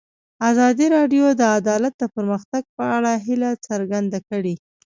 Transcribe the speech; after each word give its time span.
ازادي 0.49 0.85
راډیو 0.95 1.25
د 1.39 1.41
عدالت 1.57 1.93
د 1.99 2.03
پرمختګ 2.15 2.63
په 2.75 2.83
اړه 2.95 3.11
هیله 3.25 3.49
څرګنده 3.67 4.19
کړې. 4.29 4.55